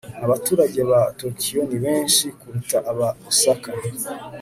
Abaturage 0.25 0.79
ba 0.89 0.99
Tokiyo 1.19 1.61
ni 1.69 1.77
benshi 1.83 2.25
kuruta 2.39 2.77
aba 2.91 3.07
Osaka 3.29 3.69